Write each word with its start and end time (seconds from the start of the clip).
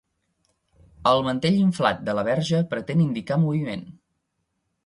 El 1.11 1.21
mantell 1.27 1.59
inflat 1.65 2.01
de 2.09 2.17
la 2.21 2.23
Verge 2.31 2.65
pretén 2.75 3.07
indicar 3.07 3.41
moviment. 3.47 3.89